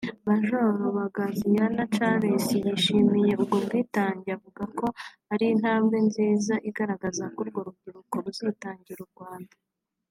[0.27, 4.87] Major Baganziyana Charles yashimiye ubwo bwitange avuka ko
[5.33, 9.55] ari intambwe nziza igaragaza ko urwo rubyiruko ruzitangira u Rwanda